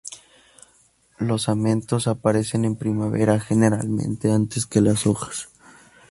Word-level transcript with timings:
Los 1.19 1.47
amentos 1.47 2.07
aparecen 2.07 2.65
en 2.65 2.75
primavera, 2.75 3.39
generalmente 3.39 4.31
antes 4.31 4.65
que 4.65 4.81
las 4.81 5.05
hojas. 5.05 5.49